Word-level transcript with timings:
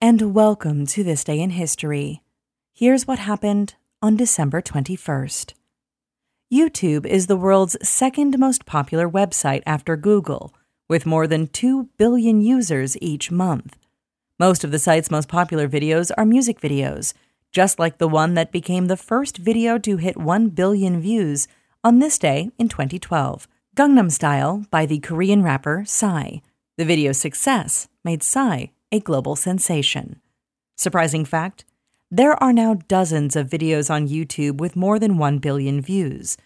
and 0.00 0.32
welcome 0.32 0.86
to 0.86 1.02
This 1.02 1.24
Day 1.24 1.40
in 1.40 1.50
History. 1.50 2.22
Here's 2.72 3.08
what 3.08 3.18
happened 3.18 3.74
on 4.00 4.16
December 4.16 4.62
21st. 4.62 5.54
YouTube 6.52 7.04
is 7.04 7.26
the 7.26 7.36
world's 7.36 7.76
second 7.82 8.38
most 8.38 8.64
popular 8.64 9.10
website 9.10 9.62
after 9.66 9.96
Google, 9.96 10.54
with 10.88 11.04
more 11.04 11.26
than 11.26 11.48
2 11.48 11.88
billion 11.96 12.40
users 12.40 12.96
each 13.00 13.32
month. 13.32 13.76
Most 14.38 14.62
of 14.62 14.70
the 14.70 14.78
site's 14.78 15.10
most 15.10 15.28
popular 15.28 15.68
videos 15.68 16.12
are 16.16 16.24
music 16.24 16.60
videos, 16.60 17.12
just 17.50 17.80
like 17.80 17.98
the 17.98 18.06
one 18.06 18.34
that 18.34 18.52
became 18.52 18.86
the 18.86 18.96
first 18.96 19.38
video 19.38 19.78
to 19.78 19.96
hit 19.96 20.16
1 20.16 20.50
billion 20.50 21.00
views 21.00 21.48
on 21.82 21.98
this 21.98 22.20
day 22.20 22.52
in 22.56 22.68
2012 22.68 23.48
Gangnam 23.76 24.12
Style 24.12 24.64
by 24.70 24.86
the 24.86 25.00
Korean 25.00 25.42
rapper 25.42 25.82
Psy. 25.84 26.36
The 26.76 26.84
video's 26.84 27.18
success 27.18 27.88
made 28.04 28.22
Psy 28.22 28.66
a 28.90 29.00
global 29.00 29.36
sensation. 29.36 30.20
Surprising 30.76 31.24
fact 31.24 31.64
there 32.10 32.42
are 32.42 32.54
now 32.54 32.74
dozens 32.88 33.36
of 33.36 33.50
videos 33.50 33.90
on 33.90 34.08
YouTube 34.08 34.56
with 34.56 34.76
more 34.76 34.98
than 34.98 35.18
1 35.18 35.38
billion 35.38 35.82
views. 35.82 36.38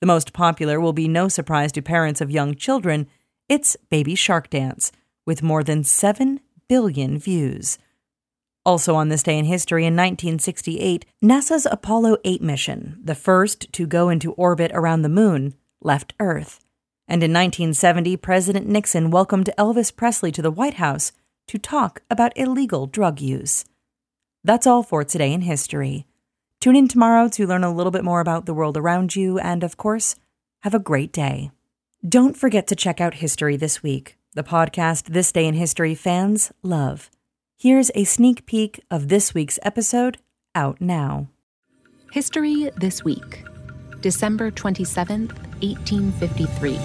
The 0.00 0.06
most 0.06 0.32
popular 0.32 0.80
will 0.80 0.94
be 0.94 1.08
no 1.08 1.28
surprise 1.28 1.72
to 1.72 1.82
parents 1.82 2.22
of 2.22 2.30
young 2.30 2.54
children. 2.54 3.06
It's 3.46 3.76
Baby 3.90 4.14
Shark 4.14 4.48
Dance, 4.48 4.92
with 5.26 5.42
more 5.42 5.62
than 5.62 5.84
7 5.84 6.40
billion 6.68 7.18
views. 7.18 7.78
Also 8.64 8.94
on 8.94 9.10
this 9.10 9.22
day 9.22 9.38
in 9.38 9.44
history, 9.44 9.82
in 9.82 9.94
1968, 9.94 11.04
NASA's 11.22 11.66
Apollo 11.70 12.16
8 12.24 12.40
mission, 12.40 12.98
the 13.04 13.14
first 13.14 13.70
to 13.74 13.86
go 13.86 14.08
into 14.08 14.32
orbit 14.32 14.70
around 14.72 15.02
the 15.02 15.10
moon, 15.10 15.54
left 15.82 16.14
Earth. 16.18 16.64
And 17.06 17.22
in 17.22 17.32
1970, 17.32 18.16
President 18.16 18.66
Nixon 18.66 19.10
welcomed 19.10 19.50
Elvis 19.58 19.94
Presley 19.94 20.32
to 20.32 20.40
the 20.40 20.50
White 20.50 20.74
House 20.74 21.12
to 21.50 21.58
talk 21.58 22.02
about 22.08 22.32
illegal 22.36 22.86
drug 22.86 23.20
use. 23.20 23.64
That's 24.44 24.68
all 24.68 24.84
for 24.84 25.02
today 25.02 25.32
in 25.32 25.40
history. 25.40 26.06
Tune 26.60 26.76
in 26.76 26.86
tomorrow 26.86 27.26
to 27.30 27.44
learn 27.44 27.64
a 27.64 27.74
little 27.74 27.90
bit 27.90 28.04
more 28.04 28.20
about 28.20 28.46
the 28.46 28.54
world 28.54 28.76
around 28.76 29.16
you, 29.16 29.40
and 29.40 29.64
of 29.64 29.76
course, 29.76 30.14
have 30.60 30.74
a 30.74 30.78
great 30.78 31.12
day. 31.12 31.50
Don't 32.08 32.36
forget 32.36 32.68
to 32.68 32.76
check 32.76 33.00
out 33.00 33.14
History 33.14 33.56
This 33.56 33.82
Week, 33.82 34.16
the 34.34 34.44
podcast 34.44 35.12
This 35.12 35.32
Day 35.32 35.44
in 35.44 35.54
History 35.54 35.96
fans 35.96 36.52
love. 36.62 37.10
Here's 37.56 37.90
a 37.96 38.04
sneak 38.04 38.46
peek 38.46 38.80
of 38.88 39.08
this 39.08 39.34
week's 39.34 39.58
episode 39.64 40.18
out 40.54 40.80
now. 40.80 41.30
History 42.12 42.70
This 42.76 43.02
Week, 43.02 43.42
December 44.00 44.52
27th, 44.52 45.32
1853. 45.64 46.78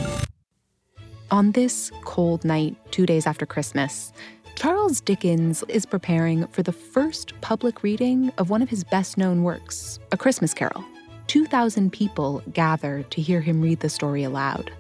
On 1.30 1.52
this 1.52 1.92
cold 2.04 2.44
night, 2.44 2.76
two 2.90 3.06
days 3.06 3.28
after 3.28 3.46
Christmas, 3.46 4.12
Charles 4.56 5.02
Dickens 5.02 5.64
is 5.68 5.86
preparing 5.86 6.48
for 6.48 6.64
the 6.64 6.72
first 6.72 7.34
public 7.42 7.84
reading 7.84 8.32
of 8.38 8.50
one 8.50 8.62
of 8.62 8.70
his 8.70 8.86
best 8.86 9.18
known 9.18 9.44
works, 9.44 10.00
A 10.14 10.18
Christmas 10.18 10.54
Carol. 10.54 10.84
2,000 11.28 11.92
people 11.92 12.42
gather 12.54 13.04
to 13.04 13.22
hear 13.22 13.42
him 13.42 13.62
read 13.62 13.82
the 13.82 13.90
story 13.90 14.24
aloud. 14.24 14.72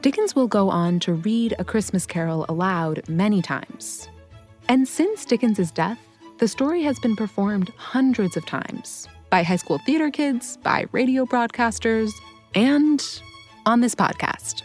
Dickens 0.00 0.36
will 0.36 0.46
go 0.46 0.70
on 0.70 1.00
to 1.00 1.14
read 1.14 1.54
A 1.58 1.64
Christmas 1.64 2.06
Carol 2.06 2.46
aloud 2.48 3.02
many 3.08 3.42
times. 3.42 4.08
And 4.68 4.86
since 4.86 5.24
Dickens' 5.24 5.72
death, 5.72 5.98
the 6.38 6.46
story 6.46 6.82
has 6.84 7.00
been 7.00 7.16
performed 7.16 7.70
hundreds 7.76 8.36
of 8.36 8.46
times 8.46 9.08
by 9.28 9.42
high 9.42 9.56
school 9.56 9.78
theater 9.78 10.10
kids, 10.10 10.56
by 10.58 10.86
radio 10.92 11.26
broadcasters, 11.26 12.12
and 12.54 13.04
on 13.66 13.80
this 13.80 13.96
podcast 13.96 14.62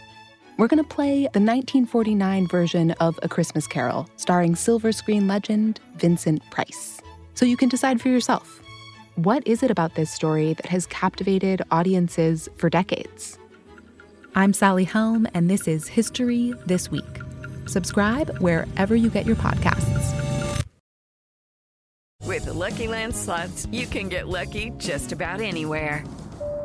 we're 0.60 0.68
going 0.68 0.76
to 0.76 0.84
play 0.84 1.22
the 1.22 1.40
1949 1.40 2.46
version 2.46 2.90
of 3.00 3.18
A 3.22 3.28
Christmas 3.30 3.66
Carol, 3.66 4.06
starring 4.16 4.54
silver 4.54 4.92
screen 4.92 5.26
legend 5.26 5.80
Vincent 5.96 6.42
Price. 6.50 7.00
So 7.32 7.46
you 7.46 7.56
can 7.56 7.70
decide 7.70 7.98
for 7.98 8.10
yourself. 8.10 8.60
What 9.14 9.42
is 9.46 9.62
it 9.62 9.70
about 9.70 9.94
this 9.94 10.10
story 10.10 10.52
that 10.52 10.66
has 10.66 10.84
captivated 10.88 11.62
audiences 11.70 12.46
for 12.58 12.68
decades? 12.68 13.38
I'm 14.34 14.52
Sally 14.52 14.84
Helm, 14.84 15.26
and 15.32 15.48
this 15.48 15.66
is 15.66 15.88
History 15.88 16.52
This 16.66 16.90
Week. 16.90 17.22
Subscribe 17.64 18.28
wherever 18.40 18.94
you 18.94 19.08
get 19.08 19.24
your 19.24 19.36
podcasts. 19.36 20.14
With 22.26 22.44
the 22.44 22.52
Lucky 22.52 22.86
Land 22.86 23.16
slots, 23.16 23.66
you 23.72 23.86
can 23.86 24.10
get 24.10 24.28
lucky 24.28 24.72
just 24.76 25.12
about 25.12 25.40
anywhere. 25.40 26.04